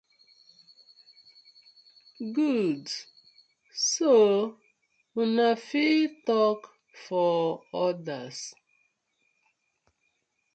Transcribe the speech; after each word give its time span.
Good 2.37 2.83
so 3.89 4.13
una 5.21 5.51
fit 5.67 6.11
tok 6.27 6.59
for 7.05 7.39
others. 7.85 8.39